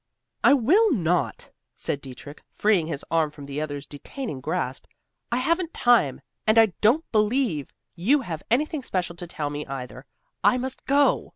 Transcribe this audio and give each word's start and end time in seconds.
"I 0.43 0.53
will 0.55 0.91
not," 0.91 1.51
said 1.75 2.01
Dietrich, 2.01 2.41
freeing 2.49 2.87
his 2.87 3.05
arm 3.11 3.29
from 3.29 3.45
the 3.45 3.61
other's 3.61 3.85
detaining 3.85 4.41
grasp. 4.41 4.85
"I 5.31 5.37
haven't 5.37 5.75
time, 5.75 6.21
and 6.47 6.57
I 6.57 6.73
don't 6.81 7.05
believe 7.11 7.71
you 7.93 8.21
have 8.21 8.41
anything 8.49 8.81
special 8.81 9.15
to 9.17 9.27
tell 9.27 9.51
me, 9.51 9.63
either. 9.67 10.07
I 10.43 10.57
must 10.57 10.87
go." 10.87 11.29